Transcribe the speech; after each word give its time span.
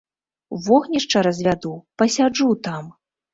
Вогнішча 0.67 1.21
развяду, 1.27 1.73
пасяджу 2.03 2.49
там. 2.71 2.83